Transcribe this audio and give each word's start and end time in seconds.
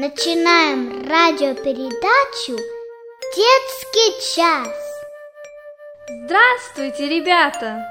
Начинаем 0.00 1.06
радиопередачу 1.06 2.56
«Детский 3.36 4.34
час». 4.34 4.74
Здравствуйте, 6.24 7.06
ребята! 7.06 7.84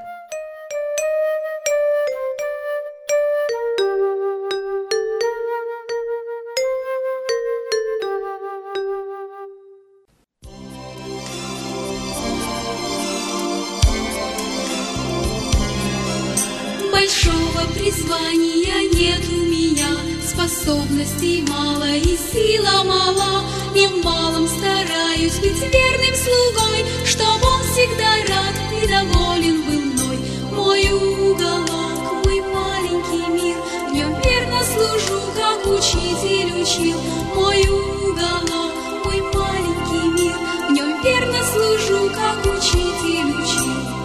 Большого 16.91 17.71
призвания 17.75 18.89
нет 18.97 19.21
у 19.29 19.41
меня, 19.45 19.89
Способностей 20.27 21.45
мало 21.47 21.68
сила 22.31 22.83
мала. 22.83 23.43
Не 23.73 23.87
в 23.87 24.03
малом 24.03 24.47
стараюсь 24.47 25.39
быть 25.39 25.61
верным 25.61 26.15
слугой, 26.15 26.85
Чтоб 27.05 27.39
он 27.43 27.61
всегда 27.71 28.11
рад 28.27 28.55
и 28.81 28.87
доволен 28.87 29.61
был 29.63 29.81
мной. 29.93 30.17
Мой 30.51 30.91
уголок, 30.91 32.25
мой 32.25 32.41
маленький 32.41 33.31
мир, 33.31 33.57
В 33.89 33.93
нем 33.93 34.13
верно 34.21 34.63
служу, 34.63 35.21
как 35.35 35.65
учитель 35.65 36.61
учил. 36.61 36.97
Мой 37.35 37.61
уголок, 37.67 38.73
мой 39.05 39.21
маленький 39.33 40.21
мир, 40.21 40.35
В 40.67 40.71
нем 40.71 41.01
верно 41.03 41.43
служу, 41.53 42.09
как 42.13 42.53
учитель 42.53 43.31
учил. 43.41 43.99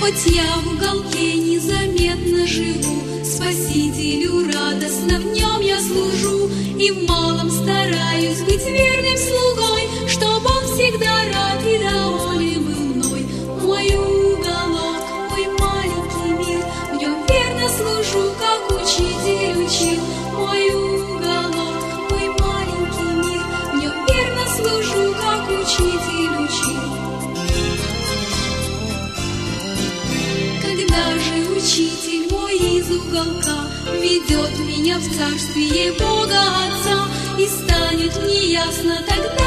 Хоть 0.00 0.26
я 0.26 0.44
в 0.62 0.74
уголке 0.74 1.34
незаметно 1.34 2.46
живу, 2.46 3.13
Спасителю 3.34 4.46
радостно 4.46 5.18
в 5.18 5.24
нем 5.34 5.60
я 5.60 5.80
служу, 5.80 6.48
И 6.78 6.92
в 6.92 7.08
малом 7.08 7.50
стараюсь 7.50 8.42
быть 8.42 8.64
верным 8.64 9.16
слугой, 9.16 9.88
Чтоб 10.06 10.46
он 10.46 10.64
всегда 10.72 11.24
рад 11.32 11.60
и 11.66 11.78
доволен 11.82 12.33
уголка 33.24 33.68
Ведет 34.00 34.58
меня 34.60 34.98
в 34.98 35.04
царствие 35.04 35.92
Бога 35.92 36.40
Отца 36.66 37.08
И 37.38 37.46
станет 37.46 38.22
мне 38.22 38.52
ясно 38.52 38.98
тогда 39.08 39.43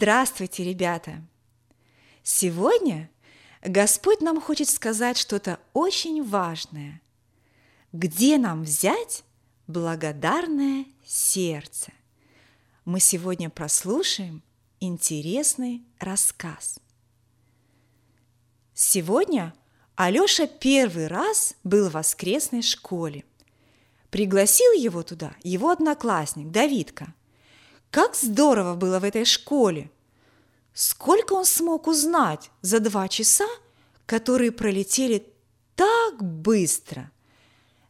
Здравствуйте, 0.00 0.64
ребята! 0.64 1.22
Сегодня 2.22 3.10
Господь 3.60 4.22
нам 4.22 4.40
хочет 4.40 4.70
сказать 4.70 5.18
что-то 5.18 5.60
очень 5.74 6.24
важное. 6.24 7.02
Где 7.92 8.38
нам 8.38 8.62
взять 8.62 9.24
благодарное 9.66 10.86
сердце? 11.04 11.92
Мы 12.86 12.98
сегодня 12.98 13.50
прослушаем 13.50 14.42
интересный 14.80 15.84
рассказ. 15.98 16.80
Сегодня 18.72 19.52
Алёша 19.96 20.46
первый 20.46 21.08
раз 21.08 21.54
был 21.62 21.90
в 21.90 21.92
воскресной 21.92 22.62
школе. 22.62 23.26
Пригласил 24.08 24.72
его 24.72 25.02
туда 25.02 25.36
его 25.42 25.68
одноклассник 25.68 26.50
Давидка– 26.50 27.12
как 27.90 28.14
здорово 28.14 28.76
было 28.76 29.00
в 29.00 29.04
этой 29.04 29.24
школе! 29.24 29.90
Сколько 30.80 31.34
он 31.34 31.44
смог 31.44 31.88
узнать 31.88 32.50
за 32.62 32.80
два 32.80 33.06
часа, 33.06 33.44
которые 34.06 34.50
пролетели 34.50 35.30
так 35.76 36.24
быстро! 36.24 37.12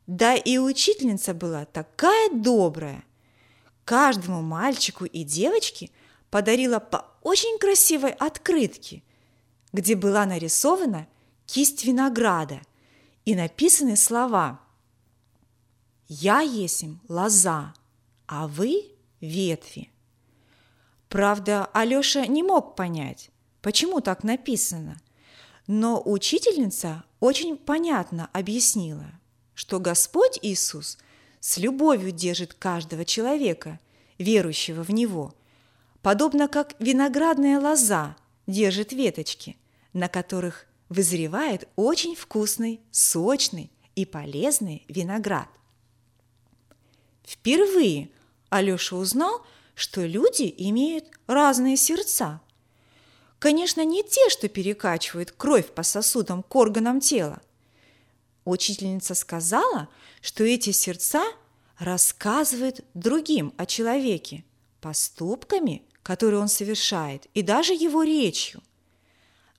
Да 0.08 0.34
и 0.34 0.58
учительница 0.58 1.32
была 1.32 1.66
такая 1.66 2.30
добрая. 2.30 3.04
Каждому 3.84 4.42
мальчику 4.42 5.04
и 5.04 5.22
девочке 5.22 5.90
подарила 6.30 6.80
по 6.80 7.06
очень 7.22 7.60
красивой 7.60 8.10
открытке, 8.10 9.04
где 9.72 9.94
была 9.94 10.26
нарисована 10.26 11.06
кисть 11.46 11.84
винограда 11.84 12.60
и 13.24 13.36
написаны 13.36 13.94
слова 13.94 14.60
«Я 16.08 16.40
есмь 16.40 16.98
лоза, 17.06 17.72
а 18.26 18.48
вы 18.48 18.82
ветви. 19.20 19.92
Правда, 21.10 21.66
Алёша 21.72 22.24
не 22.28 22.44
мог 22.44 22.76
понять, 22.76 23.30
почему 23.62 24.00
так 24.00 24.22
написано, 24.22 24.96
но 25.66 26.00
учительница 26.00 27.02
очень 27.18 27.56
понятно 27.56 28.30
объяснила, 28.32 29.10
что 29.54 29.80
Господь 29.80 30.38
Иисус 30.40 30.98
с 31.40 31.58
любовью 31.58 32.12
держит 32.12 32.54
каждого 32.54 33.04
человека, 33.04 33.80
верующего 34.18 34.84
в 34.84 34.90
Него, 34.90 35.34
подобно 36.00 36.46
как 36.46 36.76
виноградная 36.78 37.58
лоза 37.58 38.16
держит 38.46 38.92
веточки, 38.92 39.56
на 39.92 40.08
которых 40.08 40.66
вызревает 40.88 41.66
очень 41.74 42.14
вкусный, 42.14 42.80
сочный 42.92 43.72
и 43.96 44.06
полезный 44.06 44.84
виноград. 44.86 45.48
Впервые 47.24 48.10
Алёша 48.48 48.94
узнал, 48.94 49.44
что 49.74 50.04
люди 50.04 50.52
имеют 50.56 51.06
разные 51.26 51.76
сердца. 51.76 52.40
Конечно, 53.38 53.84
не 53.84 54.02
те, 54.02 54.28
что 54.28 54.48
перекачивают 54.48 55.32
кровь 55.32 55.70
по 55.72 55.82
сосудам 55.82 56.42
к 56.42 56.54
органам 56.54 57.00
тела. 57.00 57.40
Учительница 58.44 59.14
сказала, 59.14 59.88
что 60.20 60.44
эти 60.44 60.70
сердца 60.70 61.22
рассказывают 61.78 62.84
другим 62.94 63.54
о 63.56 63.64
человеке, 63.64 64.44
поступками, 64.80 65.82
которые 66.02 66.40
он 66.40 66.48
совершает, 66.48 67.26
и 67.34 67.42
даже 67.42 67.72
его 67.72 68.02
речью. 68.02 68.62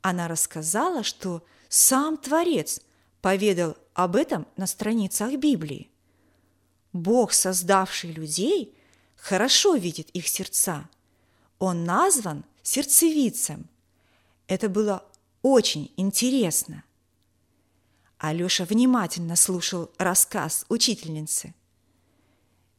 Она 0.02 0.28
рассказала, 0.28 1.04
что 1.04 1.44
сам 1.70 2.18
Творец 2.18 2.82
поведал 3.22 3.78
об 3.94 4.16
этом 4.16 4.48
на 4.58 4.68
страницах 4.68 5.34
Библии. 5.36 5.90
Бог, 6.94 7.34
создавший 7.34 8.12
людей, 8.12 8.76
хорошо 9.22 9.76
видит 9.76 10.10
их 10.10 10.28
сердца. 10.28 10.90
Он 11.60 11.86
назван 11.86 12.44
сердцевицем. 12.64 13.70
Это 14.48 14.68
было 14.68 15.06
очень 15.44 15.94
интересно. 15.96 16.84
Алёша 18.18 18.66
внимательно 18.66 19.36
слушал 19.36 19.92
рассказ 19.98 20.66
учительницы. 20.70 21.54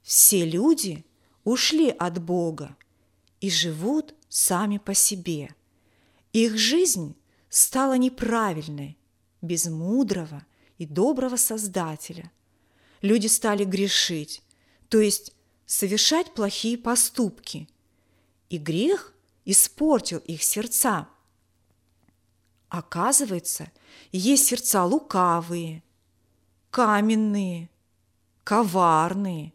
Все 0.02 0.44
люди 0.44 1.04
ушли 1.44 1.90
от 1.90 2.20
Бога 2.20 2.76
и 3.40 3.48
живут 3.48 4.14
сами 4.28 4.78
по 4.78 4.94
себе. 4.94 5.54
Их 6.32 6.56
жизнь 6.56 7.14
стала 7.50 7.96
неправильной, 7.96 8.98
без 9.42 9.66
мудрого 9.66 10.44
и 10.78 10.86
доброго 10.86 11.36
Создателя. 11.36 12.32
Люди 13.00 13.28
стали 13.28 13.64
грешить, 13.64 14.42
то 14.88 15.00
есть 15.00 15.32
совершать 15.72 16.34
плохие 16.34 16.76
поступки, 16.76 17.66
и 18.50 18.58
грех 18.58 19.14
испортил 19.46 20.18
их 20.18 20.42
сердца. 20.42 21.08
Оказывается, 22.68 23.72
есть 24.12 24.48
сердца 24.48 24.84
лукавые, 24.84 25.82
каменные, 26.70 27.70
коварные. 28.44 29.54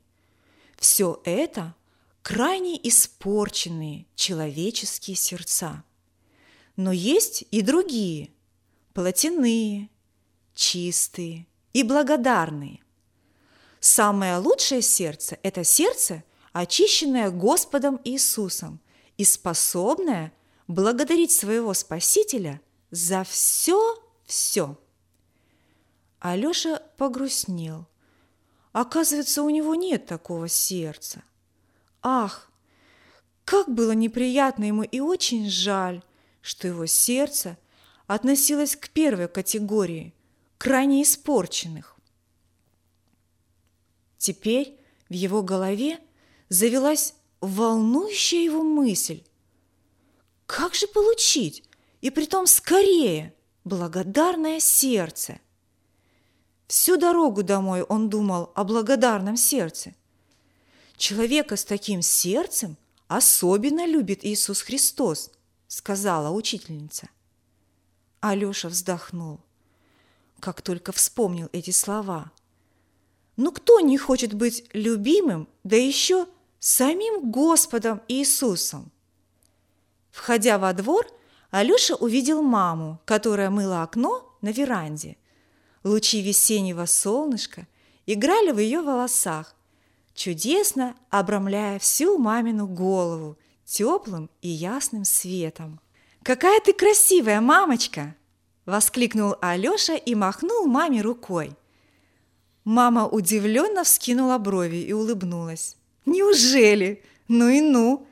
Все 0.79 1.21
это 1.23 1.75
крайне 2.23 2.79
испорченные 2.87 4.07
человеческие 4.15 5.15
сердца. 5.15 5.83
Но 6.77 6.91
есть 6.91 7.45
и 7.51 7.61
другие, 7.61 8.31
плотяные, 8.95 9.87
чистые 10.55 11.45
и 11.73 11.83
благодарные. 11.83 12.79
Самое 13.79 14.37
лучшее 14.37 14.81
сердце– 14.81 15.37
это 15.43 15.63
сердце, 15.63 16.23
очищенная 16.51 17.29
Господом 17.29 17.99
Иисусом 18.03 18.79
и 19.17 19.23
способная 19.23 20.33
благодарить 20.67 21.31
своего 21.31 21.73
Спасителя 21.73 22.61
за 22.91 23.23
все-все. 23.23 24.77
Алёша 26.19 26.81
погрустнел. 26.97 27.85
Оказывается, 28.71 29.43
у 29.43 29.49
него 29.49 29.75
нет 29.75 30.05
такого 30.05 30.47
сердца. 30.47 31.23
Ах, 32.01 32.51
как 33.45 33.69
было 33.69 33.91
неприятно 33.91 34.65
ему 34.65 34.83
и 34.83 34.99
очень 34.99 35.49
жаль, 35.49 36.03
что 36.41 36.67
его 36.67 36.85
сердце 36.85 37.57
относилось 38.07 38.75
к 38.75 38.89
первой 38.89 39.27
категории, 39.27 40.13
крайне 40.57 41.03
испорченных. 41.03 41.96
Теперь 44.17 44.77
в 45.09 45.13
его 45.13 45.43
голове 45.43 45.99
завелась 46.49 47.13
волнующая 47.41 48.43
его 48.43 48.63
мысль. 48.63 49.23
Как 50.45 50.73
же 50.75 50.87
получить, 50.87 51.63
и 52.01 52.09
притом 52.09 52.47
скорее, 52.47 53.33
благодарное 53.63 54.59
сердце? 54.59 55.39
Всю 56.67 56.97
дорогу 56.97 57.43
домой 57.43 57.81
он 57.83 58.09
думал 58.09 58.51
о 58.55 58.63
благодарном 58.63 59.37
сердце. 59.37 59.93
Человека 60.97 61.55
с 61.55 61.63
таким 61.63 62.01
сердцем 62.01 62.75
особенно 63.07 63.85
любит 63.85 64.25
Иисус 64.25 64.61
Христос, 64.61 65.31
сказала 65.67 66.31
учительница. 66.31 67.09
Алёша 68.19 68.67
вздохнул, 68.67 69.39
как 70.39 70.61
только 70.61 70.91
вспомнил 70.91 71.49
эти 71.53 71.71
слова. 71.71 72.31
Ну 73.37 73.51
кто 73.51 73.79
не 73.79 73.97
хочет 73.97 74.33
быть 74.33 74.65
любимым, 74.73 75.47
да 75.63 75.75
еще 75.75 76.25
самим 76.59 77.31
Господом 77.31 78.01
Иисусом? 78.07 78.91
Входя 80.09 80.57
во 80.57 80.73
двор, 80.73 81.05
Алёша 81.51 81.95
увидел 81.95 82.41
маму, 82.41 82.99
которая 83.05 83.51
мыла 83.51 83.83
окно 83.83 84.35
на 84.41 84.49
веранде. 84.49 85.17
Лучи 85.83 86.21
весеннего 86.21 86.85
солнышка 86.85 87.67
играли 88.07 88.51
в 88.51 88.57
ее 88.57 88.81
волосах, 88.81 89.55
чудесно 90.15 90.95
обрамляя 91.11 91.77
всю 91.77 92.17
мамину 92.17 92.67
голову 92.67 93.37
теплым 93.65 94.31
и 94.41 94.49
ясным 94.49 95.05
светом. 95.05 95.79
«Какая 96.23 96.59
ты 96.59 96.73
красивая, 96.73 97.39
мамочка!»– 97.39 98.15
воскликнул 98.65 99.35
Алёша 99.41 99.95
и 99.95 100.15
махнул 100.15 100.65
маме 100.65 101.01
рукой. 101.01 101.55
Мама 102.67 103.07
удивленно 103.07 103.85
вскинула 103.85 104.37
брови 104.37 104.75
и 104.75 104.91
улыбнулась. 104.91 105.77
«Неужели? 106.05 107.01
Ну 107.29 107.47
и 107.47 107.61
ну! 107.61 108.05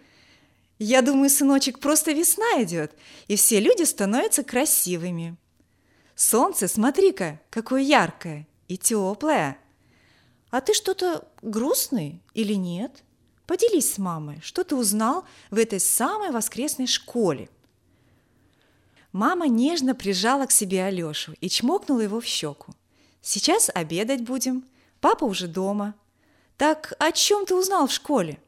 Я 0.80 1.02
думаю, 1.02 1.30
сыночек, 1.30 1.80
просто 1.80 2.14
весна 2.14 2.64
идет, 2.64 2.94
и 3.28 3.36
все 3.36 3.60
люди 3.60 3.84
становятся 3.84 4.46
красивыми. 4.46 5.36
Солнце, 6.16 6.70
смотри-ка, 6.70 7.42
какое 7.50 7.82
яркое 7.82 8.48
и 8.70 8.78
теплое. 8.78 9.58
А 10.52 10.62
ты 10.62 10.74
что-то 10.74 11.28
грустный 11.42 12.22
или 12.34 12.54
нет? 12.54 13.04
Поделись 13.48 13.92
с 13.92 13.98
мамой, 13.98 14.40
что 14.42 14.64
ты 14.64 14.78
узнал 14.78 15.26
в 15.52 15.58
этой 15.58 15.82
самой 15.82 16.32
воскресной 16.32 16.88
школе. 16.88 17.50
Мама 19.12 19.50
нежно 19.50 19.96
прижала 19.96 20.46
к 20.46 20.54
себе 20.54 20.86
Алёшу 20.86 21.34
и 21.42 21.50
чмокнула 21.50 22.00
его 22.00 22.22
в 22.22 22.26
щеку. 22.26 22.74
«Сейчас 23.28 23.72
обедать 23.74 24.22
будем. 24.22 24.64
Папа 25.02 25.26
уже 25.26 25.48
дома. 25.48 25.96
Так 26.58 26.94
о 27.00 27.12
чем 27.12 27.48
ты 27.48 27.56
узнал 27.56 27.88
в 27.88 27.92
школе?» 27.92 28.40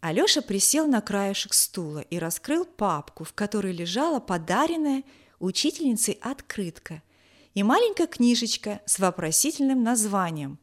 Алёша 0.00 0.42
присел 0.42 0.86
на 0.86 1.00
краешек 1.00 1.54
стула 1.54 2.00
и 2.00 2.18
раскрыл 2.18 2.66
папку, 2.66 3.24
в 3.24 3.32
которой 3.32 3.72
лежала 3.72 4.20
подаренная 4.20 5.04
учительницей 5.38 6.18
открытка 6.20 7.02
и 7.54 7.62
маленькая 7.62 8.06
книжечка 8.06 8.82
с 8.84 8.98
вопросительным 8.98 9.82
названием 9.82 10.58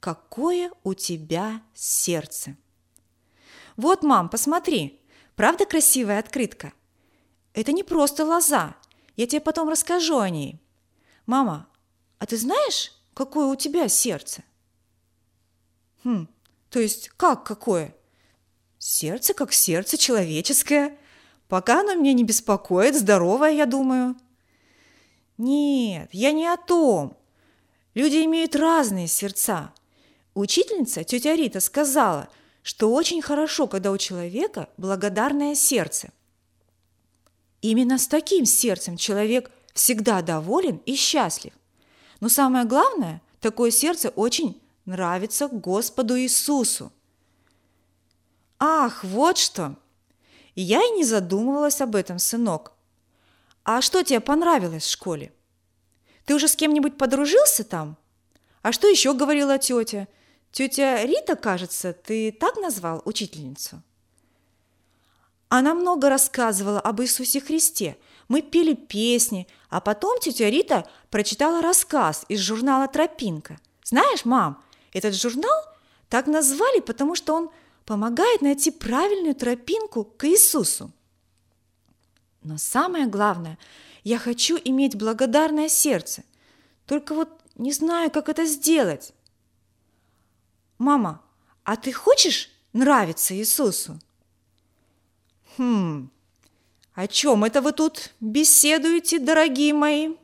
«Какое 0.00 0.70
у 0.84 0.94
тебя 0.94 1.60
сердце?» 1.74 2.56
«Вот, 3.76 4.02
мам, 4.02 4.30
посмотри, 4.30 5.02
правда 5.34 5.66
красивая 5.66 6.18
открытка?» 6.18 6.72
Это 7.52 7.72
не 7.72 7.82
просто 7.82 8.24
лоза. 8.24 8.74
Я 9.16 9.26
тебе 9.26 9.40
потом 9.42 9.68
расскажу 9.68 10.18
о 10.18 10.30
ней. 10.30 10.62
Мама, 11.26 11.68
а 12.18 12.26
ты 12.26 12.36
знаешь, 12.36 12.92
какое 13.14 13.46
у 13.46 13.56
тебя 13.56 13.88
сердце? 13.88 14.42
Хм, 16.04 16.28
то 16.70 16.80
есть 16.80 17.10
как 17.16 17.44
какое? 17.44 17.94
Сердце 18.78 19.34
как 19.34 19.52
сердце 19.52 19.96
человеческое. 19.96 20.96
Пока 21.48 21.80
оно 21.80 21.94
меня 21.94 22.12
не 22.12 22.24
беспокоит, 22.24 22.96
здоровое, 22.96 23.50
я 23.50 23.66
думаю. 23.66 24.16
Нет, 25.38 26.08
я 26.12 26.32
не 26.32 26.46
о 26.46 26.56
том. 26.56 27.16
Люди 27.94 28.24
имеют 28.24 28.56
разные 28.56 29.06
сердца. 29.06 29.72
Учительница, 30.34 31.04
тетя 31.04 31.34
Рита, 31.34 31.60
сказала, 31.60 32.28
что 32.62 32.92
очень 32.92 33.22
хорошо, 33.22 33.66
когда 33.66 33.90
у 33.90 33.98
человека 33.98 34.68
благодарное 34.76 35.54
сердце. 35.54 36.10
Именно 37.62 37.98
с 37.98 38.06
таким 38.06 38.44
сердцем 38.44 38.96
человек 38.96 39.50
всегда 39.72 40.22
доволен 40.22 40.82
и 40.84 40.94
счастлив. 40.94 41.52
Но 42.20 42.28
самое 42.28 42.64
главное, 42.64 43.22
такое 43.40 43.70
сердце 43.70 44.10
очень 44.10 44.60
нравится 44.84 45.48
Господу 45.48 46.18
Иисусу. 46.18 46.92
Ах, 48.58 49.04
вот 49.04 49.38
что! 49.38 49.76
Я 50.54 50.82
и 50.82 50.90
не 50.92 51.04
задумывалась 51.04 51.80
об 51.82 51.94
этом, 51.94 52.18
сынок. 52.18 52.72
А 53.62 53.82
что 53.82 54.02
тебе 54.02 54.20
понравилось 54.20 54.84
в 54.84 54.90
школе? 54.90 55.32
Ты 56.24 56.34
уже 56.34 56.48
с 56.48 56.56
кем-нибудь 56.56 56.96
подружился 56.96 57.62
там? 57.64 57.96
А 58.62 58.72
что 58.72 58.88
еще 58.88 59.12
говорила 59.12 59.58
тетя? 59.58 60.08
Тетя 60.50 61.04
Рита, 61.04 61.36
кажется, 61.36 61.92
ты 61.92 62.32
так 62.32 62.56
назвал 62.56 63.02
учительницу? 63.04 63.82
Она 65.48 65.74
много 65.74 66.08
рассказывала 66.08 66.80
об 66.80 67.00
Иисусе 67.02 67.40
Христе. 67.40 67.98
Мы 68.28 68.42
пели 68.42 68.74
песни, 68.74 69.46
а 69.68 69.80
потом 69.80 70.18
тетя 70.18 70.50
Рита 70.50 70.88
прочитала 71.10 71.62
рассказ 71.62 72.24
из 72.28 72.40
журнала 72.40 72.88
«Тропинка». 72.88 73.58
Знаешь, 73.84 74.24
мам, 74.24 74.62
этот 74.92 75.14
журнал 75.14 75.62
так 76.08 76.26
назвали, 76.26 76.80
потому 76.80 77.14
что 77.14 77.34
он 77.34 77.50
помогает 77.84 78.42
найти 78.42 78.70
правильную 78.70 79.34
тропинку 79.34 80.04
к 80.04 80.26
Иисусу. 80.26 80.92
Но 82.42 82.58
самое 82.58 83.06
главное, 83.06 83.58
я 84.02 84.18
хочу 84.18 84.58
иметь 84.64 84.96
благодарное 84.96 85.68
сердце. 85.68 86.24
Только 86.86 87.14
вот 87.14 87.28
не 87.56 87.72
знаю, 87.72 88.10
как 88.10 88.28
это 88.28 88.44
сделать. 88.44 89.12
Мама, 90.78 91.22
а 91.64 91.76
ты 91.76 91.92
хочешь 91.92 92.50
нравиться 92.72 93.34
Иисусу? 93.34 93.98
Хм, 95.56 96.10
о 96.96 97.06
чем 97.06 97.44
это 97.44 97.60
вы 97.60 97.72
тут 97.72 98.10
беседуете, 98.20 99.18
дорогие 99.18 99.74
мои? 99.74 100.16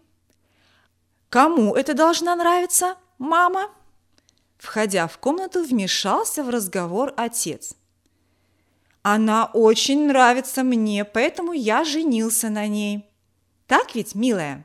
Кому 1.29 1.75
это 1.75 1.93
должна 1.93 2.35
нравиться, 2.35 2.97
мама? 3.19 3.71
Входя 4.57 5.07
в 5.07 5.19
комнату, 5.19 5.63
вмешался 5.63 6.43
в 6.43 6.49
разговор 6.49 7.13
отец. 7.19 7.75
Она 9.03 9.51
очень 9.53 10.07
нравится 10.07 10.63
мне, 10.63 11.05
поэтому 11.05 11.53
я 11.53 11.85
женился 11.85 12.49
на 12.49 12.67
ней. 12.67 13.05
Так 13.67 13.95
ведь, 13.95 14.15
милая? 14.15 14.65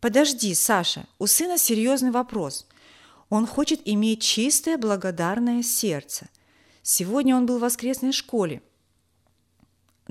Подожди, 0.00 0.54
Саша, 0.54 1.06
у 1.18 1.26
сына 1.26 1.58
серьезный 1.58 2.12
вопрос. 2.12 2.68
Он 3.30 3.48
хочет 3.48 3.80
иметь 3.84 4.22
чистое, 4.22 4.78
благодарное 4.78 5.64
сердце. 5.64 6.28
Сегодня 6.82 7.34
он 7.34 7.46
был 7.46 7.58
в 7.58 7.62
воскресной 7.62 8.12
школе. 8.12 8.62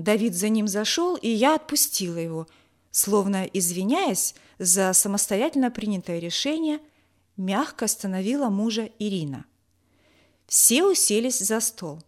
Давид 0.00 0.34
за 0.34 0.48
ним 0.48 0.66
зашел, 0.66 1.16
и 1.16 1.28
я 1.28 1.54
отпустила 1.54 2.16
его, 2.16 2.46
словно 2.90 3.44
извиняясь 3.44 4.34
за 4.58 4.92
самостоятельно 4.92 5.70
принятое 5.70 6.18
решение, 6.18 6.80
мягко 7.36 7.84
остановила 7.84 8.48
мужа 8.48 8.90
Ирина. 8.98 9.44
Все 10.46 10.84
уселись 10.84 11.38
за 11.38 11.60
стол, 11.60 12.02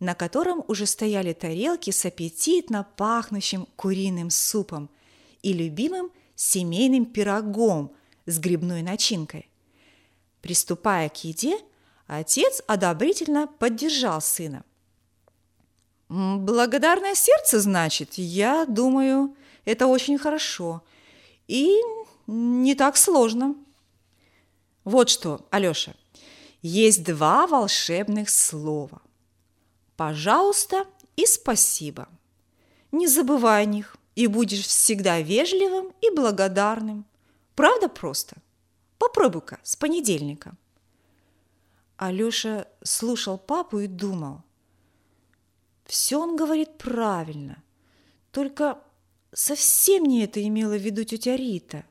на 0.00 0.14
котором 0.14 0.64
уже 0.66 0.86
стояли 0.86 1.32
тарелки 1.32 1.90
с 1.90 2.04
аппетитно 2.04 2.86
пахнущим 2.96 3.66
куриным 3.76 4.30
супом 4.30 4.90
и 5.42 5.52
любимым 5.52 6.10
семейным 6.34 7.06
пирогом 7.06 7.92
с 8.26 8.38
грибной 8.38 8.82
начинкой. 8.82 9.48
Приступая 10.42 11.08
к 11.08 11.24
еде, 11.24 11.58
отец 12.08 12.60
одобрительно 12.66 13.46
поддержал 13.46 14.20
сына– 14.20 14.64
Благодарное 16.08 17.14
сердце, 17.14 17.60
значит? 17.60 18.14
Я 18.14 18.64
думаю, 18.66 19.34
это 19.64 19.86
очень 19.86 20.18
хорошо. 20.18 20.82
И 21.48 21.80
не 22.26 22.74
так 22.74 22.96
сложно. 22.96 23.56
Вот 24.84 25.08
что, 25.08 25.46
Алёша, 25.50 25.94
есть 26.62 27.02
два 27.04 27.46
волшебных 27.46 28.30
слова. 28.30 29.02
Пожалуйста 29.96 30.84
и 31.16 31.26
спасибо. 31.26 32.08
Не 32.92 33.08
забывай 33.08 33.62
о 33.62 33.64
них, 33.64 33.96
и 34.14 34.26
будешь 34.26 34.66
всегда 34.66 35.20
вежливым 35.20 35.92
и 36.00 36.10
благодарным. 36.10 37.04
Правда 37.54 37.88
просто? 37.88 38.36
Попробуй-ка 38.98 39.58
с 39.62 39.76
понедельника. 39.76 40.56
Алёша 41.96 42.68
слушал 42.82 43.38
папу 43.38 43.80
и 43.80 43.86
думал. 43.86 44.42
Все 45.86 46.20
он 46.20 46.36
говорит 46.36 46.78
правильно, 46.78 47.62
только 48.32 48.78
совсем 49.32 50.04
не 50.04 50.24
это 50.24 50.46
имела 50.46 50.76
в 50.76 50.82
виду 50.82 51.04
тетя 51.04 51.36
Рита. 51.36 51.84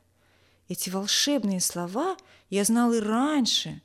Эти 0.68 0.90
волшебные 0.90 1.60
слова 1.60 2.16
я 2.50 2.64
знал 2.64 2.92
и 2.92 3.00
раньше, 3.00 3.82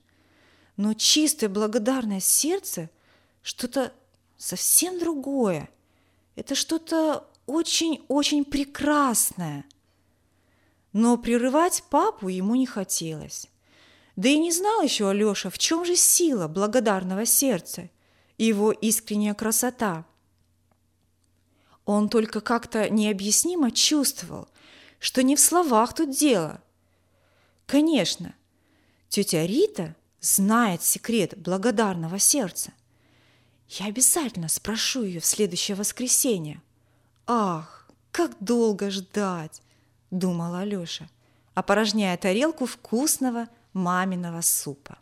но 0.78 0.94
чистое 0.94 1.50
благодарное 1.50 2.20
сердце– 2.20 2.90
что-то 3.42 3.94
совсем 4.38 5.00
другое. 5.00 5.70
Это 6.36 6.56
что-то 6.56 7.28
очень-очень 7.46 8.46
прекрасное. 8.46 9.66
Но 10.94 11.18
прерывать 11.18 11.84
папу 11.90 12.28
ему 12.28 12.56
не 12.56 12.66
хотелось. 12.66 13.48
Да 14.16 14.30
и 14.30 14.38
не 14.38 14.52
знал 14.52 14.82
еще 14.82 15.10
Алеша, 15.10 15.50
в 15.50 15.58
чем 15.58 15.86
же 15.86 15.96
сила 15.96 16.48
благодарного 16.48 17.26
сердца 17.26 17.90
его 18.46 18.72
искренняя 18.72 19.34
красота. 19.34 20.06
Он 21.86 22.10
только 22.10 22.42
как-то 22.42 22.90
необъяснимо 22.90 23.72
чувствовал, 23.72 24.48
что 25.00 25.24
не 25.24 25.36
в 25.36 25.40
словах 25.40 25.94
тут 25.94 26.12
дело. 26.12 26.62
Конечно, 27.66 28.36
тетя 29.10 29.46
Рита 29.46 29.96
знает 30.20 30.84
секрет 30.84 31.38
благодарного 31.38 32.20
сердца. 32.20 32.72
Я 33.68 33.88
обязательно 33.88 34.48
спрошу 34.48 35.04
ее 35.04 35.20
в 35.20 35.26
следующее 35.26 35.76
воскресенье. 35.76 36.62
Ах, 37.26 37.90
как 38.12 38.36
долго 38.40 38.90
ждать, 38.92 39.62
думала 40.12 40.60
Алёша, 40.60 41.10
опорожняя 41.54 42.18
тарелку 42.18 42.66
вкусного 42.66 43.48
маминого 43.74 44.42
супа. 44.42 44.98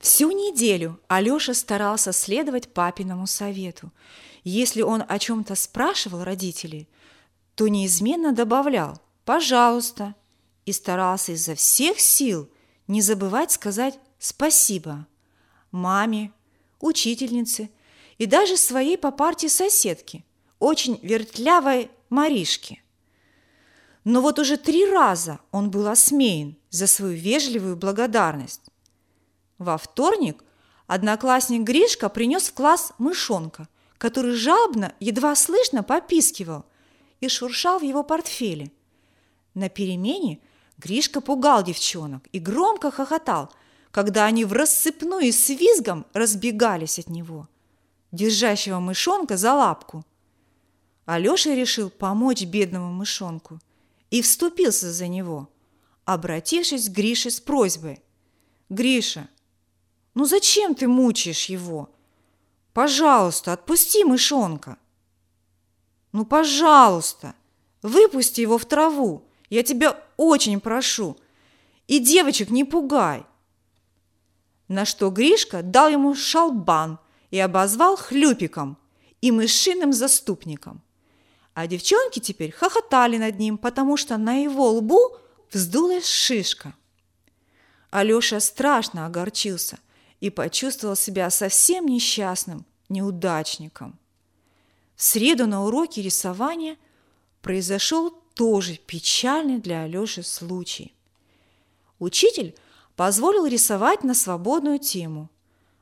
Всю 0.00 0.30
неделю 0.30 0.98
Алёша 1.08 1.52
старался 1.52 2.12
следовать 2.12 2.72
папиному 2.72 3.26
совету. 3.26 3.92
Если 4.44 4.80
он 4.80 5.04
о 5.06 5.18
чем-то 5.18 5.54
спрашивал 5.54 6.24
родителей, 6.24 6.88
то 7.54 7.68
неизменно 7.68 8.32
добавлял 8.32 8.98
«пожалуйста» 9.26 10.14
и 10.64 10.72
старался 10.72 11.32
изо 11.32 11.54
всех 11.54 12.00
сил 12.00 12.48
не 12.86 13.02
забывать 13.02 13.52
сказать 13.52 13.98
спасибо 14.18 15.06
маме, 15.70 16.32
учительнице 16.80 17.70
и 18.16 18.24
даже 18.24 18.56
своей 18.56 18.96
по 18.96 19.10
партии 19.10 19.48
соседке, 19.48 20.24
очень 20.58 20.98
вертлявой 21.02 21.90
Маришке. 22.08 22.82
Но 24.04 24.22
вот 24.22 24.38
уже 24.38 24.56
три 24.56 24.90
раза 24.90 25.40
он 25.50 25.70
был 25.70 25.86
осмеян 25.88 26.56
за 26.70 26.86
свою 26.86 27.12
вежливую 27.12 27.76
благодарность. 27.76 28.69
Во 29.60 29.76
вторник 29.76 30.42
одноклассник 30.86 31.64
Гришка 31.64 32.08
принес 32.08 32.48
в 32.48 32.54
класс 32.54 32.94
мышонка, 32.96 33.68
который 33.98 34.32
жабно, 34.32 34.94
едва 35.00 35.36
слышно 35.36 35.82
попискивал 35.82 36.64
и 37.20 37.28
шуршал 37.28 37.78
в 37.78 37.82
его 37.82 38.02
портфеле. 38.02 38.72
На 39.52 39.68
перемене 39.68 40.40
Гришка 40.78 41.20
пугал 41.20 41.62
девчонок 41.62 42.26
и 42.32 42.38
громко 42.38 42.90
хохотал, 42.90 43.52
когда 43.90 44.24
они 44.24 44.46
в 44.46 44.54
рассыпную 44.54 45.30
с 45.30 45.50
визгом 45.50 46.06
разбегались 46.14 46.98
от 46.98 47.10
него, 47.10 47.46
держащего 48.12 48.80
мышонка 48.80 49.36
за 49.36 49.52
лапку. 49.52 50.06
Алёша 51.04 51.52
решил 51.52 51.90
помочь 51.90 52.44
бедному 52.44 52.90
мышонку 52.94 53.60
и 54.10 54.22
вступился 54.22 54.90
за 54.90 55.06
него, 55.06 55.50
обратившись 56.06 56.88
к 56.88 56.92
Грише 56.92 57.30
с 57.30 57.40
просьбой. 57.40 58.02
«Гриша, 58.70 59.28
ну 60.14 60.24
зачем 60.24 60.74
ты 60.74 60.88
мучаешь 60.88 61.46
его? 61.46 61.90
Пожалуйста, 62.72 63.52
отпусти 63.52 64.04
мышонка!» 64.04 64.78
«Ну, 66.12 66.24
пожалуйста, 66.24 67.34
выпусти 67.82 68.40
его 68.40 68.58
в 68.58 68.64
траву, 68.64 69.24
я 69.48 69.62
тебя 69.62 69.96
очень 70.16 70.60
прошу, 70.60 71.16
и 71.86 71.98
девочек 71.98 72.50
не 72.50 72.64
пугай!» 72.64 73.24
на 74.70 74.84
что 74.84 75.10
Гришка 75.10 75.64
дал 75.64 75.88
ему 75.88 76.14
шалбан 76.14 77.00
и 77.32 77.40
обозвал 77.40 77.96
хлюпиком 77.96 78.78
и 79.20 79.32
мышиным 79.32 79.92
заступником. 79.92 80.80
А 81.54 81.66
девчонки 81.66 82.20
теперь 82.20 82.52
хохотали 82.52 83.18
над 83.18 83.36
ним, 83.36 83.58
потому 83.58 83.96
что 83.96 84.16
на 84.16 84.36
его 84.36 84.70
лбу 84.70 85.16
вздулась 85.52 86.06
шишка. 86.06 86.72
Алёша 87.90 88.38
страшно 88.38 89.06
огорчился 89.06 89.80
и 90.20 90.30
почувствовал 90.30 90.96
себя 90.96 91.30
совсем 91.30 91.86
несчастным, 91.86 92.64
неудачником. 92.88 93.98
В 94.96 95.02
среду 95.02 95.46
на 95.46 95.64
уроке 95.64 96.02
рисования 96.02 96.76
произошел 97.42 98.10
тоже 98.34 98.76
печальный 98.76 99.58
для 99.58 99.82
Алёши 99.82 100.22
случай. 100.22 100.94
Учитель– 101.98 102.54
позволил 103.00 103.46
рисовать 103.46 104.04
на 104.04 104.12
свободную 104.12 104.78
тему. 104.78 105.30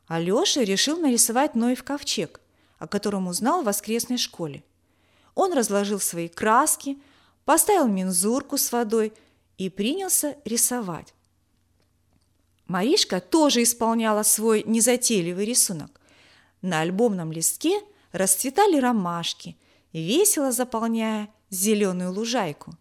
Алёша 0.06 0.62
решил 0.62 0.98
нарисовать 0.98 1.56
Ноев 1.56 1.82
ковчег, 1.82 2.40
о 2.78 2.86
котором 2.86 3.26
узнал 3.26 3.62
в 3.62 3.64
воскресной 3.64 4.18
школе. 4.18 4.62
Он 5.34 5.52
разложил 5.52 5.98
свои 5.98 6.28
краски, 6.28 6.96
поставил 7.44 7.88
мензурку 7.88 8.56
с 8.56 8.70
водой 8.70 9.12
и 9.56 9.68
принялся 9.68 10.36
рисовать. 10.44 11.12
Маришка 12.68 13.20
тоже 13.20 13.62
исполняла 13.62 14.22
свой 14.22 14.62
незатейливый 14.64 15.46
рисунок. 15.46 16.00
На 16.60 16.80
альбомном 16.80 17.32
листке 17.32 17.80
расцветали 18.12 18.78
ромашки, 18.78 19.56
весело 19.94 20.52
заполняя 20.52 21.30
зеленую 21.48 22.12
лужайку. 22.12 22.72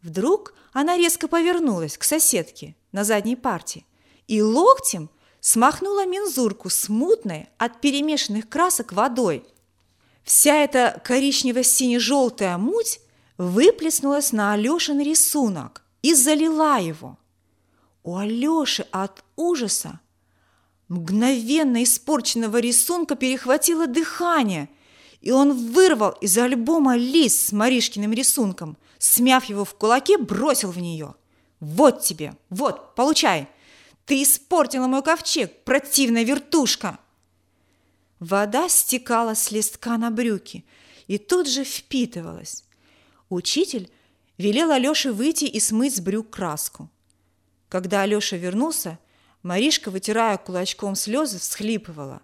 Вдруг 0.00 0.54
она 0.72 0.96
резко 0.96 1.28
повернулась 1.28 1.98
к 1.98 2.04
соседке 2.04 2.76
на 2.92 3.04
задней 3.04 3.36
парте 3.36 3.84
и 4.26 4.40
локтем 4.40 5.10
смахнула 5.40 6.06
мензурку 6.06 6.70
с 6.70 6.88
мутной 6.88 7.48
от 7.58 7.82
перемешанных 7.82 8.48
красок 8.48 8.92
водой. 8.92 9.44
Вся 10.24 10.56
эта 10.56 11.00
коричнево-сине-желтая 11.04 12.56
муть 12.56 13.00
выплеснулась 13.36 14.32
на 14.32 14.54
Алёшин 14.54 15.00
рисунок 15.00 15.82
и 16.00 16.14
залила 16.14 16.78
его. 16.78 17.18
У 18.08 18.16
Алёши 18.16 18.86
от 18.90 19.22
ужаса 19.36 20.00
мгновенно 20.88 21.82
испорченного 21.82 22.56
рисунка 22.56 23.16
перехватило 23.16 23.86
дыхание, 23.86 24.70
и 25.20 25.30
он 25.30 25.52
вырвал 25.52 26.12
из 26.22 26.38
альбома 26.38 26.96
лист 26.96 27.48
с 27.48 27.52
Маришкиным 27.52 28.14
рисунком, 28.14 28.78
смяв 28.98 29.44
его 29.44 29.66
в 29.66 29.74
кулаке, 29.74 30.16
бросил 30.16 30.70
в 30.70 30.78
нее– 30.78 31.16
вот 31.60 32.00
тебе, 32.00 32.34
вот, 32.48 32.94
получай. 32.94 33.46
Ты 34.06 34.22
испортила 34.22 34.86
мой 34.86 35.02
ковчег, 35.02 35.64
противная 35.64 36.24
вертушка. 36.24 36.98
Вода 38.20 38.70
стекала 38.70 39.34
с 39.34 39.50
листка 39.50 39.98
на 39.98 40.10
брюки 40.10 40.64
и 41.08 41.18
тут 41.18 41.46
же 41.46 41.62
впитывалась. 41.62 42.64
Учитель 43.28 43.90
велел 44.38 44.70
Алёше 44.70 45.12
выйти 45.12 45.44
и 45.44 45.60
смыть 45.60 45.96
с 45.96 46.00
брюк 46.00 46.30
краску. 46.30 46.88
Когда 47.68 48.02
Алёша 48.02 48.36
вернулся, 48.36 48.98
Маришка, 49.42 49.90
вытирая 49.90 50.38
кулачком 50.38 50.94
слезы, 50.94 51.38
всхлипывала. 51.38 52.22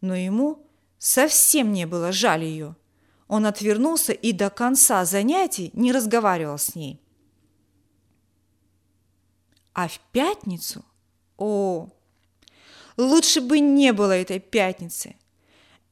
Но 0.00 0.14
ему 0.14 0.66
совсем 0.98 1.72
не 1.72 1.86
было 1.86 2.12
жаль 2.12 2.44
ее. 2.44 2.76
Он 3.26 3.46
отвернулся 3.46 4.12
и 4.12 4.32
до 4.32 4.50
конца 4.50 5.04
занятий 5.04 5.70
не 5.74 5.92
разговаривал 5.92 6.58
с 6.58 6.74
ней. 6.74 7.00
А 9.74 9.88
в 9.88 9.98
пятницу? 10.12 10.84
О, 11.36 11.88
лучше 12.96 13.40
бы 13.40 13.60
не 13.60 13.92
было 13.92 14.12
этой 14.12 14.40
пятницы. 14.40 15.16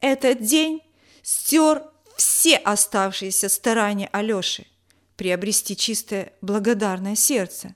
Этот 0.01 0.41
день 0.41 0.81
стер 1.21 1.83
все 2.15 2.57
оставшиеся 2.57 3.49
старания 3.49 4.09
Алёши 4.11 4.65
приобрести 5.15 5.75
чистое 5.75 6.33
благодарное 6.41 7.15
сердце. 7.15 7.75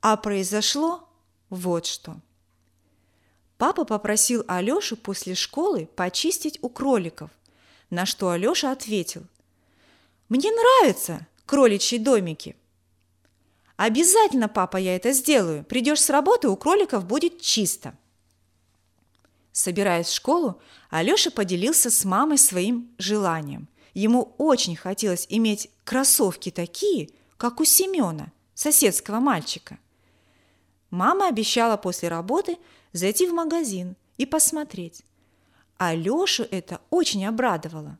А 0.00 0.16
произошло 0.16 1.08
вот 1.50 1.86
что. 1.86 2.16
Папа 3.58 3.84
попросил 3.84 4.44
Алёшу 4.48 4.96
после 4.96 5.34
школы 5.34 5.88
почистить 5.96 6.58
у 6.62 6.68
кроликов, 6.68 7.30
на 7.90 8.04
что 8.04 8.30
Алёша 8.30 8.70
ответил: 8.70 9.22
"Мне 10.28 10.50
нравятся 10.50 11.26
кроличьи 11.46 11.98
домики". 11.98 12.56
Обязательно, 13.76 14.48
папа, 14.48 14.78
я 14.78 14.96
это 14.96 15.12
сделаю. 15.12 15.64
Придешь 15.64 16.00
с 16.00 16.10
работы, 16.10 16.48
у 16.48 16.56
кроликов 16.56 17.06
будет 17.06 17.40
чисто. 17.40 17.94
Собираясь 19.52 20.08
в 20.08 20.14
школу, 20.14 20.60
Алёша 20.90 21.30
поделился 21.30 21.90
с 21.90 22.04
мамой 22.04 22.38
своим 22.38 22.94
желанием. 22.98 23.68
Ему 23.94 24.34
очень 24.38 24.76
хотелось 24.76 25.26
иметь 25.30 25.70
кроссовки 25.84 26.50
такие, 26.50 27.10
как 27.38 27.60
у 27.60 27.64
Семёна, 27.64 28.32
соседского 28.54 29.20
мальчика. 29.20 29.78
Мама 30.90 31.28
обещала 31.28 31.76
после 31.76 32.08
работы 32.08 32.58
зайти 32.92 33.26
в 33.26 33.32
магазин 33.32 33.96
и 34.16 34.26
посмотреть. 34.26 35.02
Алёшу 35.78 36.46
это 36.50 36.80
очень 36.90 37.26
обрадовало. 37.26 37.98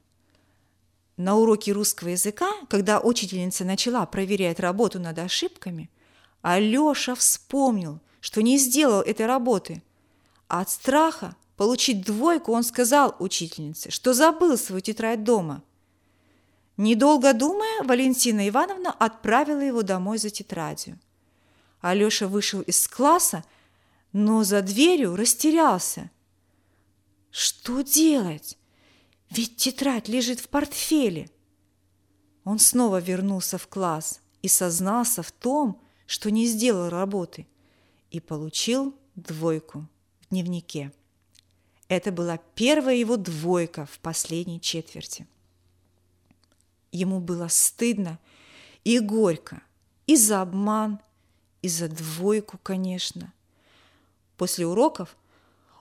На 1.16 1.36
уроке 1.36 1.72
русского 1.72 2.08
языка, 2.10 2.50
когда 2.68 3.00
учительница 3.00 3.64
начала 3.64 4.04
проверять 4.06 4.60
работу 4.60 5.00
над 5.00 5.18
ошибками, 5.18 5.90
Алёша 6.42 7.14
вспомнил, 7.14 8.00
что 8.20 8.42
не 8.42 8.58
сделал 8.58 9.00
этой 9.00 9.26
работы. 9.26 9.82
От 10.48 10.70
страха 10.70 11.34
получить 11.56 12.04
двойку 12.04 12.52
он 12.52 12.62
сказал 12.62 13.16
учительнице, 13.18 13.90
что 13.90 14.14
забыл 14.14 14.56
свою 14.56 14.80
тетрадь 14.80 15.24
дома. 15.24 15.62
Недолго 16.76 17.32
думая, 17.32 17.82
Валентина 17.82 18.46
Ивановна 18.48 18.92
отправила 18.92 19.60
его 19.60 19.82
домой 19.82 20.18
за 20.18 20.28
тетрадью. 20.28 20.98
Алёша 21.90 22.26
вышел 22.26 22.62
из 22.62 22.88
класса, 22.88 23.44
но 24.12 24.42
за 24.42 24.60
дверью 24.62 25.14
растерялся. 25.14 26.10
Что 27.30 27.82
делать? 27.82 28.58
Ведь 29.30 29.56
тетрадь 29.56 30.08
лежит 30.08 30.40
в 30.40 30.48
портфеле. 30.48 31.30
Он 32.44 32.58
снова 32.58 33.00
вернулся 33.00 33.56
в 33.58 33.68
класс 33.68 34.20
и 34.42 34.48
сознался 34.48 35.22
в 35.22 35.30
том, 35.30 35.80
что 36.06 36.30
не 36.30 36.46
сделал 36.46 36.88
работы, 36.88 37.46
и 38.10 38.20
получил 38.20 38.96
двойку 39.14 39.86
в 40.20 40.30
дневнике. 40.30 40.92
Это 41.88 42.10
была 42.10 42.38
первая 42.56 42.96
его 42.96 43.16
двойка 43.16 43.86
в 43.86 44.00
последней 44.00 44.60
четверти. 44.60 45.26
Ему 46.90 47.20
было 47.20 47.46
стыдно 47.48 48.18
и 48.82 48.98
горько, 48.98 49.62
и 50.06 50.16
за 50.16 50.42
обман, 50.42 51.00
и 51.62 51.68
за 51.68 51.88
двойку, 51.88 52.58
конечно. 52.62 53.32
После 54.36 54.66
уроков 54.66 55.16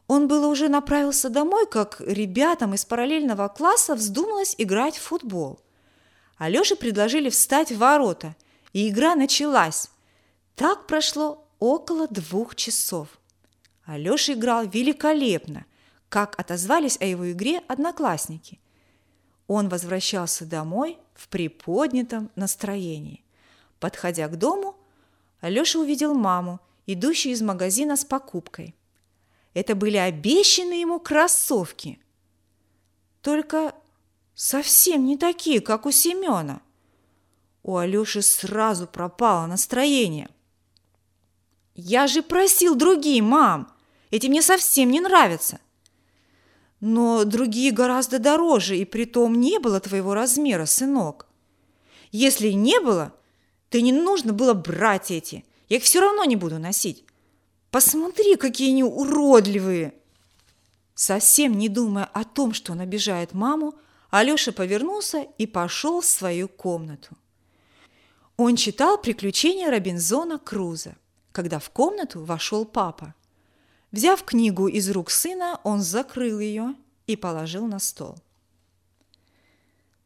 он 0.08 0.28
было 0.28 0.48
уже 0.48 0.70
направился 0.70 1.30
домой, 1.30 1.68
как 1.68 2.00
ребятам 2.02 2.74
из 2.74 2.86
параллельного 2.86 3.48
класса 3.48 3.96
вздумалось 3.96 4.56
играть 4.58 4.98
в 4.98 5.02
футбол. 5.02 5.60
Алёше 6.38 6.76
предложили 6.76 7.30
встать 7.30 7.72
в 7.72 7.78
ворота, 7.78 8.36
и 8.74 8.90
игра 8.90 9.16
началась. 9.16 9.90
Так 10.56 10.86
прошло 10.86 11.48
около 11.60 12.08
двух 12.08 12.56
часов. 12.56 13.08
Алёша 13.86 14.34
играл 14.34 14.68
великолепно, 14.68 15.66
как 16.10 16.40
отозвались 16.40 16.98
о 17.00 17.06
его 17.06 17.32
игре 17.32 17.62
одноклассники. 17.68 18.60
Он 19.48 19.70
возвращался 19.70 20.46
домой 20.46 20.98
в 21.14 21.28
приподнятом 21.30 22.30
настроении. 22.36 23.24
Подходя 23.80 24.28
к 24.28 24.38
дому, 24.38 24.75
Алёша 25.42 25.80
увидел 25.80 26.14
маму, 26.14 26.60
идущую 26.86 27.34
из 27.34 27.42
магазина 27.42 27.96
с 27.96 28.06
покупкой– 28.06 28.76
это 29.56 29.74
были 29.74 29.96
обещанные 29.96 30.82
ему 30.82 31.00
кроссовки. 31.00 31.98
Только 33.22 33.74
совсем 34.36 35.06
не 35.06 35.18
такие, 35.18 35.62
как 35.62 35.86
у 35.86 35.92
Семена. 35.92 36.62
У 37.64 37.78
Алёши 37.78 38.22
сразу 38.22 38.86
пропало 38.86 39.48
настроение. 39.48 40.30
«Я 41.74 42.08
же 42.08 42.22
просил 42.22 42.76
другие, 42.76 43.22
мам! 43.22 43.74
Эти 44.12 44.28
мне 44.28 44.42
совсем 44.42 44.92
не 44.92 45.00
нравятся!» 45.00 45.60
«Но 46.82 47.24
другие 47.24 47.72
гораздо 47.72 48.20
дороже, 48.20 48.78
и 48.78 48.84
притом 48.84 49.40
не 49.40 49.58
было 49.60 49.80
твоего 49.80 50.14
размера, 50.14 50.66
сынок. 50.66 51.28
Если 52.12 52.50
не 52.50 52.80
было, 52.82 53.14
то 53.76 53.82
не 53.82 53.92
нужно 53.92 54.32
было 54.32 54.54
брать 54.54 55.12
эти. 55.12 55.44
Я 55.68 55.76
их 55.76 55.84
все 55.84 56.00
равно 56.00 56.24
не 56.24 56.38
буду 56.38 56.60
носить. 56.60 57.04
Посмотри, 57.72 58.38
какие 58.38 58.70
они 58.70 58.86
уродливые!» 58.86 59.96
Совсем 60.94 61.58
не 61.58 61.68
думая 61.68 62.06
о 62.06 62.24
том, 62.24 62.54
что 62.54 62.72
он 62.72 62.80
обижает 62.80 63.34
маму, 63.34 63.76
Алёша 64.12 64.54
повернулся 64.54 65.28
и 65.38 65.46
пошел 65.46 66.00
в 66.00 66.06
свою 66.06 66.48
комнату. 66.48 67.18
Он 68.38 68.56
читал 68.56 68.98
«Приключения 68.98 69.70
Робинзона 69.70 70.40
Круза», 70.40 70.96
когда 71.34 71.60
в 71.60 71.70
комнату 71.70 72.24
вошел 72.24 72.64
папа. 72.64 73.14
Взяв 73.92 74.24
книгу 74.24 74.70
из 74.70 74.90
рук 74.90 75.12
сына, 75.12 75.60
он 75.66 75.82
закрыл 75.82 76.40
ее 76.40 76.76
и 77.08 77.18
положил 77.18 77.68
на 77.68 77.80
стол. 77.80 78.16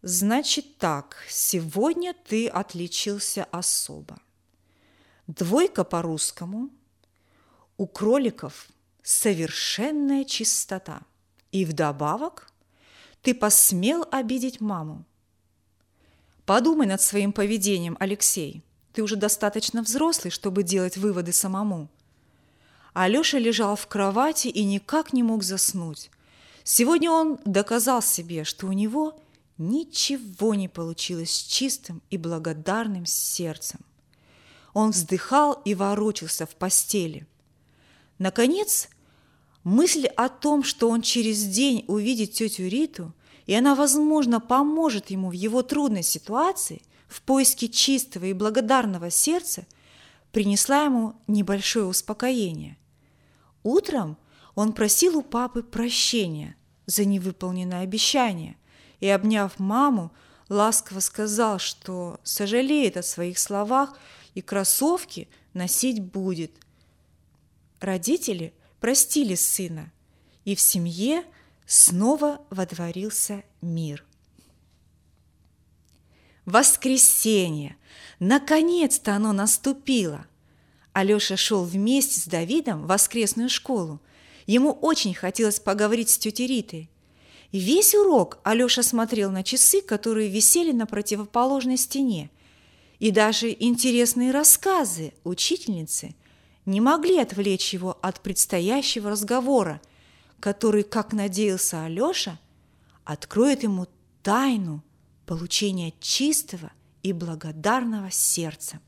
«Значит 0.02 0.78
так, 0.78 1.18
сегодня 1.30 2.14
ты 2.14 2.48
отличился 2.48 3.44
особо. 3.52 4.20
Двойка 5.28 5.84
по 5.84 6.02
русскому, 6.02 6.70
у 7.78 7.88
кроликов 7.88 8.68
совершенная 9.04 10.26
чистота. 10.26 11.02
И 11.52 11.66
вдобавок 11.66 12.52
ты 13.22 13.34
посмел 13.34 14.08
обидеть 14.12 14.62
маму. 14.62 15.06
Подумай 16.46 16.88
над 16.88 17.02
своим 17.02 17.32
поведением, 17.32 17.98
Алексей. 18.00 18.64
Ты 18.94 19.02
уже 19.02 19.16
достаточно 19.16 19.82
взрослый, 19.82 20.32
чтобы 20.32 20.64
делать 20.64 20.98
выводы 20.98 21.32
самому. 21.32 21.90
Алёша 22.94 23.38
лежал 23.38 23.76
в 23.76 23.88
кровати 23.88 24.48
и 24.48 24.64
никак 24.64 25.14
не 25.14 25.24
мог 25.24 25.44
заснуть. 25.44 26.12
Сегодня 26.64 27.12
он 27.12 27.40
доказал 27.46 28.02
себе, 28.02 28.44
что 28.44 28.68
у 28.68 28.74
него 28.74 29.20
ничего 29.60 30.56
не 30.56 30.67
получилось 30.67 31.32
с 31.32 31.43
чистым 31.43 32.02
и 32.10 32.17
благодарным 32.17 33.06
сердцем. 33.06 33.82
Он 34.74 34.89
вздыхал 34.89 35.62
и 35.65 35.76
ворочался 35.76 36.48
в 36.48 36.56
постели– 36.56 37.28
Наконец, 38.19 38.89
мысль 39.63 40.06
о 40.06 40.28
том, 40.28 40.63
что 40.63 40.89
он 40.89 41.02
через 41.02 41.45
день 41.45 41.86
увидит 41.88 42.34
тетю 42.34 42.67
Риту, 42.67 43.13
и 43.45 43.54
она, 43.56 43.74
возможно, 43.74 44.39
поможет 44.39 45.10
ему 45.10 45.30
в 45.30 45.34
его 45.34 45.63
трудной 45.63 46.04
ситуации, 46.04 46.84
в 47.08 47.22
поиске 47.24 47.69
чистого 47.69 48.26
и 48.26 48.34
благодарного 48.34 49.10
сердца, 49.10 49.65
принесла 50.32 50.84
ему 50.84 51.15
небольшое 51.28 51.86
успокоение. 51.86 52.78
Утром 53.63 54.17
он 54.54 54.74
просил 54.74 55.17
у 55.17 55.22
папы 55.24 55.63
прощения 55.63 56.56
за 56.86 57.06
невыполненное 57.06 57.82
обещание 57.82 58.58
и, 59.00 59.08
обняв 59.08 59.60
маму, 59.60 60.12
ласково 60.50 61.00
сказал, 61.00 61.60
что 61.60 62.20
сожалеет 62.24 62.98
о 62.98 63.04
своих 63.04 63.40
словах 63.40 63.98
и 64.34 64.42
кроссовки 64.42 65.28
носить 65.54 66.02
будет– 66.02 66.52
Родители 67.80 68.54
простили 68.82 69.36
сына, 69.36 69.92
и 70.44 70.56
в 70.56 70.60
семье 70.60 71.24
снова 71.66 72.42
водворился 72.50 73.44
мир. 73.62 74.04
Воскресенье! 76.46 77.78
Наконец-то 78.20 79.16
оно 79.16 79.32
наступило! 79.32 80.26
Алёша 80.92 81.38
шел 81.38 81.64
вместе 81.64 82.20
с 82.20 82.26
Давидом 82.26 82.84
в 82.84 82.88
воскресную 82.88 83.50
школу. 83.50 84.02
Ему 84.46 84.72
очень 84.72 85.14
хотелось 85.14 85.60
поговорить 85.60 86.10
с 86.10 86.18
тетей 86.18 86.48
Ритой. 86.48 86.90
Весь 87.52 87.96
урок 87.96 88.40
Алёша 88.44 88.84
смотрел 88.84 89.32
на 89.32 89.44
часы, 89.44 89.82
которые 89.82 90.30
висели 90.30 90.72
на 90.72 90.86
противоположной 90.86 91.78
стене, 91.78 92.30
и 93.00 93.12
даже 93.12 93.56
интересные 93.58 94.32
рассказы 94.32 95.14
учительницы– 95.24 96.16
не 96.70 96.82
могли 96.82 97.18
отвлечь 97.18 97.74
его 97.74 97.98
от 98.02 98.22
предстоящего 98.22 99.10
разговора, 99.10 99.82
который, 100.40 100.84
как 100.84 101.14
надеялся 101.14 101.84
Алёша, 101.84 102.40
откроет 103.04 103.64
ему 103.64 103.88
тайну 104.22 104.84
получения 105.26 105.94
чистого 106.00 106.72
и 107.02 107.12
благодарного 107.12 108.12
сердца. 108.12 108.80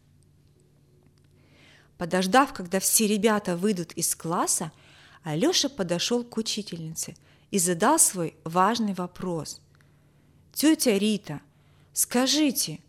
Подождав, 1.98 2.54
когда 2.54 2.80
все 2.80 3.08
ребята 3.08 3.58
выйдут 3.58 3.94
из 3.94 4.16
класса, 4.16 4.72
Алёша 5.24 5.68
подошел 5.68 6.24
к 6.24 6.38
учительнице 6.38 7.16
и 7.52 7.60
задал 7.60 8.00
свой 8.00 8.36
важный 8.44 8.94
вопрос. 8.94 9.62
«Тетя 10.54 10.98
Рита, 10.98 11.42
скажите, 11.94 12.80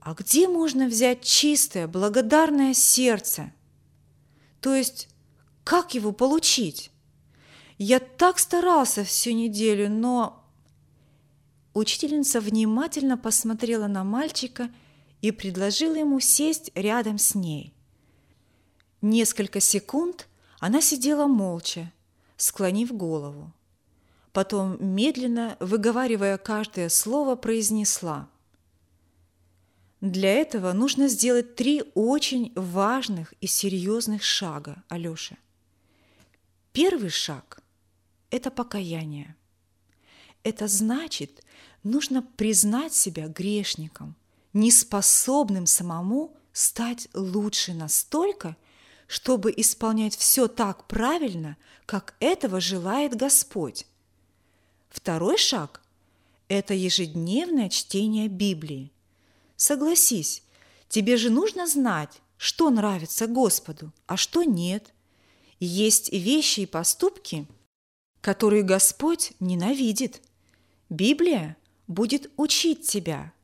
а 0.00 0.14
где 0.14 0.48
можно 0.48 0.86
взять 0.86 1.22
чистое, 1.22 1.86
благодарное 1.86 2.72
сердце?» 2.72 3.52
То 4.66 4.74
есть, 4.74 5.08
как 5.62 5.94
его 5.94 6.10
получить? 6.10 6.90
Я 7.78 8.00
так 8.00 8.40
старался 8.40 9.04
всю 9.04 9.30
неделю, 9.30 9.88
но... 9.88 10.44
Учительница 11.72 12.40
внимательно 12.40 13.16
посмотрела 13.16 13.86
на 13.86 14.02
мальчика 14.02 14.70
и 15.20 15.30
предложила 15.30 15.94
ему 15.94 16.18
сесть 16.18 16.72
рядом 16.74 17.18
с 17.18 17.36
ней. 17.36 17.74
Несколько 19.02 19.60
секунд 19.60 20.26
она 20.58 20.80
сидела 20.80 21.28
молча, 21.28 21.92
склонив 22.36 22.92
голову. 22.92 23.52
Потом, 24.36 24.76
медленно, 24.78 25.56
выговаривая 25.60 26.36
каждое 26.36 26.90
слово, 26.90 27.36
произнесла. 27.36 28.28
«Для 30.02 30.30
этого 30.30 30.74
нужно 30.74 31.08
сделать 31.08 31.54
три 31.56 31.82
очень 31.94 32.52
важных 32.54 33.32
и 33.40 33.46
серьезных 33.46 34.22
шага, 34.22 34.82
Алёша. 34.88 35.38
Первый 36.72 37.08
шаг– 37.08 37.62
это 38.30 38.50
покаяние. 38.50 39.34
Это 40.42 40.68
значит, 40.68 41.42
нужно 41.82 42.20
признать 42.20 42.92
себя 42.92 43.28
грешником, 43.28 44.16
неспособным 44.52 45.64
самому 45.64 46.36
стать 46.52 47.08
лучше 47.14 47.72
настолько, 47.72 48.54
чтобы 49.06 49.50
исполнять 49.56 50.14
все 50.14 50.46
так 50.46 50.86
правильно, 50.86 51.56
как 51.86 52.16
этого 52.20 52.60
желает 52.60 53.16
Господь. 53.16 53.86
Второй 54.96 55.36
шаг– 55.36 55.82
это 56.48 56.72
ежедневное 56.72 57.68
чтение 57.68 58.28
Библии. 58.28 58.90
Согласись, 59.54 60.42
тебе 60.88 61.18
же 61.18 61.28
нужно 61.28 61.66
знать, 61.66 62.22
что 62.38 62.70
нравится 62.70 63.26
Господу, 63.26 63.92
а 64.06 64.16
что 64.16 64.42
нет. 64.42 64.94
Есть 65.60 66.10
вещи 66.12 66.60
и 66.60 66.66
поступки, 66.66 67.46
которые 68.22 68.62
Господь 68.62 69.34
ненавидит. 69.38 70.22
Библия 70.88 71.58
будет 71.86 72.30
учить 72.38 72.88
тебя, 72.88 73.34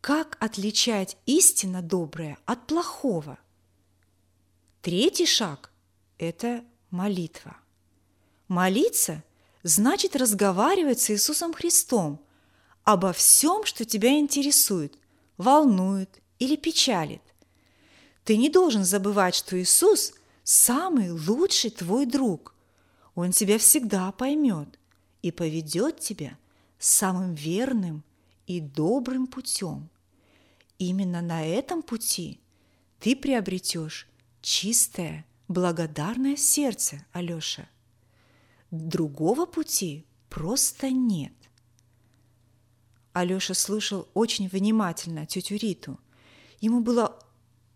как 0.00 0.38
отличать 0.40 1.18
истинно 1.26 1.82
доброе 1.82 2.38
от 2.46 2.66
плохого. 2.66 3.38
Третий 4.80 5.26
шаг– 5.26 5.70
это 6.18 6.64
молитва. 6.90 7.58
Молиться 8.48 9.22
значит 9.62 10.16
разговаривать 10.16 11.00
с 11.00 11.10
Иисусом 11.10 11.52
Христом 11.52 12.20
обо 12.84 13.12
всем, 13.12 13.64
что 13.64 13.84
тебя 13.84 14.18
интересует, 14.18 14.98
волнует 15.36 16.20
или 16.38 16.56
печалит. 16.56 17.22
Ты 18.24 18.36
не 18.36 18.48
должен 18.48 18.84
забывать, 18.84 19.34
что 19.34 19.60
Иисус– 19.60 20.14
самый 20.44 21.10
лучший 21.10 21.70
твой 21.70 22.06
друг. 22.06 22.54
Он 23.14 23.32
тебя 23.32 23.58
всегда 23.58 24.10
поймет 24.12 24.78
и 25.22 25.30
поведет 25.30 26.00
тебя 26.00 26.36
самым 26.78 27.34
верным 27.34 28.02
и 28.46 28.60
добрым 28.60 29.26
путем. 29.26 29.88
Именно 30.78 31.22
на 31.22 31.46
этом 31.46 31.82
пути 31.82 32.40
ты 32.98 33.14
приобретешь 33.14 34.08
чистое, 34.40 35.24
благодарное 35.46 36.36
сердце, 36.36 37.04
Алёша. 37.12 37.68
Другого 38.72 39.46
пути 39.46 40.04
просто 40.28 40.90
нет. 40.90 41.32
Алёша 43.12 43.54
слушал 43.54 44.08
очень 44.14 44.48
внимательно 44.48 45.26
тетю 45.26 45.54
Риту. 45.54 46.00
Ему 46.60 46.80
было 46.80 47.16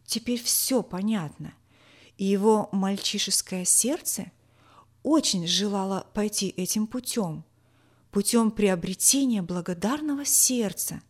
теперь 0.04 0.42
все 0.42 0.82
понятно, 0.82 1.54
и 2.16 2.24
его 2.24 2.68
мальчишеское 2.72 3.64
сердце 3.64 4.32
очень 5.04 5.46
желало 5.46 6.09
пойти 6.12 6.48
этим 6.48 6.88
путем– 6.88 7.44
путем 8.16 8.50
приобретения 8.50 9.42
благодарного 9.42 10.24
сердца, 10.24 11.02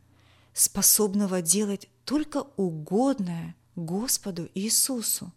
способного 0.52 1.40
делать 1.40 1.88
только 2.04 2.44
угодное 2.56 3.54
Господу 3.76 4.48
Иисусу. 4.56 5.32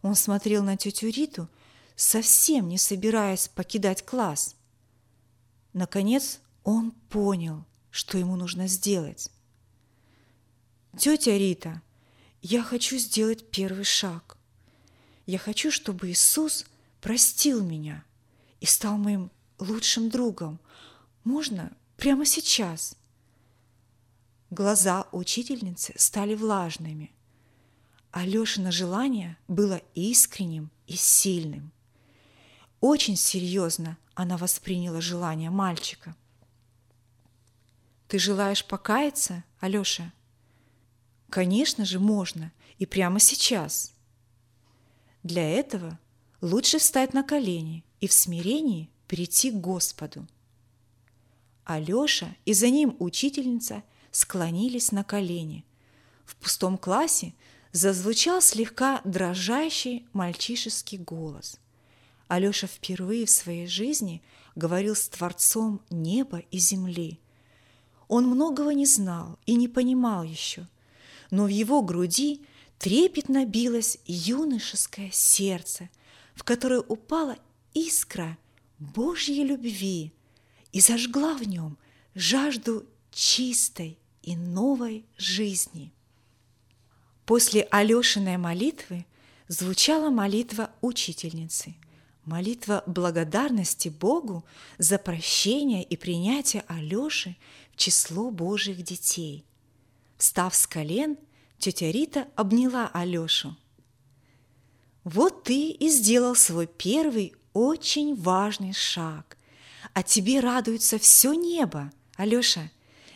Он 0.00 0.14
смотрел 0.14 0.62
на 0.62 0.78
тетю 0.78 1.08
Риту, 1.08 1.50
совсем 1.96 2.68
не 2.68 2.78
собираясь 2.78 3.48
покидать 3.48 4.04
класс. 4.04 4.56
Наконец 5.72 6.40
он 6.64 6.92
понял, 7.08 7.64
что 7.90 8.18
ему 8.18 8.36
нужно 8.36 8.66
сделать. 8.66 9.30
«Тетя 10.98 11.36
Рита, 11.36 11.82
я 12.42 12.62
хочу 12.62 12.98
сделать 12.98 13.50
первый 13.50 13.84
шаг. 13.84 14.36
Я 15.26 15.38
хочу, 15.38 15.70
чтобы 15.70 16.10
Иисус 16.10 16.66
простил 17.00 17.64
меня 17.64 18.04
и 18.60 18.66
стал 18.66 18.96
моим 18.96 19.30
лучшим 19.58 20.10
другом. 20.10 20.58
Можно 21.24 21.72
прямо 21.96 22.24
сейчас?» 22.24 22.96
Глаза 24.50 25.06
учительницы 25.12 25.94
стали 25.96 26.34
влажными. 26.34 27.12
Алешина 28.10 28.72
желание 28.72 29.36
было 29.46 29.80
искренним 29.94 30.70
и 30.88 30.96
сильным. 30.96 31.70
Очень 32.80 33.16
серьезно 33.16 33.98
она 34.14 34.36
восприняла 34.36 35.00
желание 35.00 35.50
мальчика. 35.50 36.16
«Ты 38.08 38.18
желаешь 38.18 38.64
покаяться, 38.64 39.44
Алеша?» 39.60 40.12
«Конечно 41.28 41.84
же, 41.84 42.00
можно, 42.00 42.52
и 42.78 42.86
прямо 42.86 43.20
сейчас». 43.20 43.92
Для 45.22 45.48
этого 45.48 45.98
лучше 46.40 46.78
встать 46.78 47.12
на 47.12 47.22
колени 47.22 47.84
и 48.00 48.08
в 48.08 48.12
смирении 48.12 48.90
прийти 49.06 49.50
к 49.50 49.56
Господу. 49.56 50.26
Алёша 51.64 52.34
и 52.46 52.54
за 52.54 52.70
ним 52.70 52.96
учительница 52.98 53.82
склонились 54.10 54.90
на 54.90 55.04
колени. 55.04 55.64
В 56.24 56.36
пустом 56.36 56.78
классе 56.78 57.34
зазвучал 57.72 58.40
слегка 58.40 59.02
дрожащий 59.04 60.06
мальчишеский 60.12 60.98
голос. 60.98 61.60
Алёша 62.30 62.66
впервые 62.66 63.26
в 63.26 63.30
своей 63.30 63.66
жизни 63.66 64.22
говорил 64.54 64.94
с 64.94 65.08
Творцом 65.08 65.82
неба 65.90 66.38
и 66.50 66.58
земли. 66.58 67.20
Он 68.08 68.26
многого 68.26 68.70
не 68.70 68.86
знал 68.86 69.38
и 69.46 69.54
не 69.54 69.68
понимал 69.68 70.22
еще, 70.22 70.66
но 71.30 71.44
в 71.44 71.48
его 71.48 71.82
груди 71.82 72.42
трепетно 72.78 73.44
билось 73.44 73.98
юношеское 74.06 75.10
сердце, 75.12 75.90
в 76.34 76.44
которое 76.44 76.80
упала 76.80 77.36
искра– 77.74 78.38
Божьей 78.80 79.44
любви 79.44 80.10
и 80.72 80.80
зажгла 80.80 81.34
в 81.34 81.46
нем 81.46 81.76
жажду 82.14 82.86
чистой 83.12 83.98
и 84.22 84.36
новой 84.36 85.04
жизни. 85.18 85.92
После 87.26 87.68
Алешиной 87.70 88.38
молитвы 88.38 89.04
звучала 89.48 90.08
молитва 90.08 90.70
учительницы, 90.80 91.74
молитва 92.30 92.84
благодарности 92.86 93.88
Богу 93.88 94.44
за 94.78 94.98
прощение 94.98 95.82
и 95.82 95.96
принятие 95.96 96.64
Алеши 96.68 97.36
в 97.72 97.76
число 97.76 98.30
Божьих 98.30 98.82
детей. 98.82 99.44
Встав 100.16 100.54
с 100.54 100.66
колен, 100.68 101.18
тетя 101.58 101.90
Рита 101.90 102.28
обняла 102.36 102.88
Алешу. 102.94 103.56
«Вот 105.02 105.42
ты 105.42 105.70
и 105.70 105.88
сделал 105.88 106.36
свой 106.36 106.68
первый 106.68 107.34
очень 107.52 108.14
важный 108.14 108.74
шаг. 108.74 109.36
А 109.92 110.04
тебе 110.04 110.38
радуется 110.38 110.98
все 110.98 111.32
небо, 111.32 111.90
Алеша, 112.16 112.70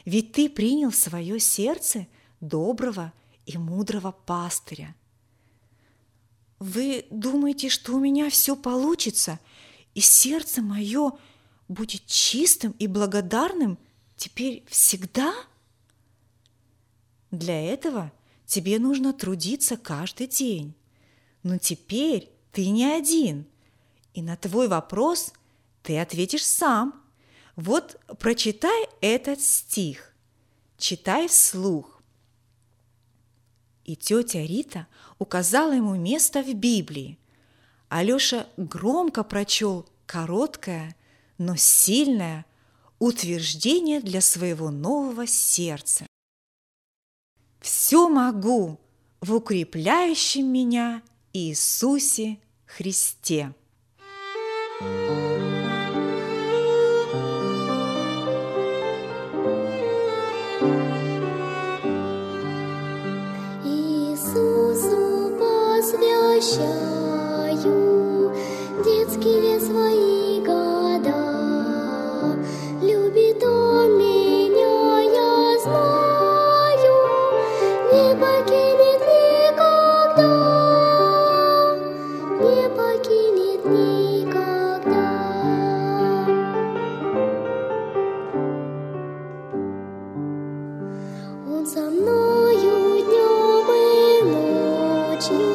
ведь 0.04 0.32
ты 0.32 0.48
принял 0.48 0.90
в 0.90 0.96
свое 0.96 1.38
сердце 1.38 2.08
доброго 2.40 3.12
и 3.46 3.56
мудрого 3.58 4.10
пастыря. 4.10 4.96
Вы 6.58 7.06
думаете, 7.10 7.68
что 7.68 7.94
у 7.94 8.00
меня 8.00 8.30
все 8.30 8.56
получится, 8.56 9.40
и 9.94 10.00
сердце 10.00 10.62
мое 10.62 11.12
будет 11.68 12.06
чистым 12.06 12.72
и 12.78 12.86
благодарным 12.86 13.78
теперь 14.16 14.64
всегда? 14.68 15.34
Для 17.30 17.60
этого 17.60 18.12
тебе 18.46 18.78
нужно 18.78 19.12
трудиться 19.12 19.76
каждый 19.76 20.26
день. 20.28 20.74
Но 21.42 21.58
теперь 21.58 22.30
ты 22.52 22.68
не 22.70 22.84
один– 22.84 23.46
и 24.14 24.22
на 24.22 24.36
твой 24.36 24.68
вопрос 24.68 25.32
ты 25.82 25.98
ответишь 25.98 26.46
сам. 26.46 27.02
Вот 27.56 28.00
прочитай 28.18 28.88
этот 29.00 29.40
стих. 29.40 30.14
Читай 30.78 31.28
вслух. 31.28 32.00
И 33.84 33.96
тетя 33.96 34.40
Рита 34.40 34.86
указала 35.18 35.72
ему 35.72 35.94
место 35.94 36.42
в 36.42 36.52
Библии. 36.54 37.18
Алеша 37.88 38.46
громко 38.56 39.24
прочел 39.24 39.88
короткое, 40.06 40.96
но 41.38 41.56
сильное 41.56 42.44
утверждение 42.98 44.00
для 44.00 44.20
своего 44.20 44.70
нового 44.70 45.26
сердца. 45.26 46.06
«Все 47.60 48.08
могу 48.08 48.80
в 49.20 49.34
укрепляющем 49.34 50.46
меня 50.46 51.02
Иисусе 51.32 52.38
Христе». 52.66 53.54
возвращаю 54.80 55.23
to 95.28 95.53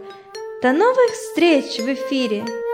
До 0.62 0.72
новых 0.72 1.10
встреч 1.12 1.78
в 1.78 1.92
эфире! 1.92 2.65